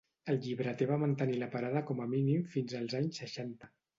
[0.33, 3.73] El llibreter va mantenir la parada com a mínim fins als anys seixanta.